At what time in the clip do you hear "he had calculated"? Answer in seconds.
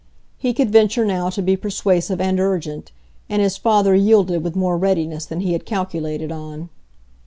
5.41-6.31